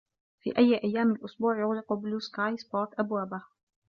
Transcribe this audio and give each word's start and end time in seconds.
في 0.39 0.57
أي 0.57 0.83
أيام 0.83 1.11
الاسبوع 1.11 1.59
يغلق 1.59 1.93
بلو 1.93 2.19
سكاي 2.19 2.57
سبورت 2.57 2.99
أبوابه؟ 2.99 3.43